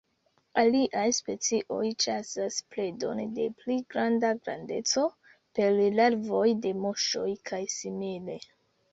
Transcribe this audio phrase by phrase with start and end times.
[0.59, 5.03] Aliaj specioj ĉasas predon de pli granda grandeco:
[5.59, 8.39] per larvoj de muŝoj kaj simile.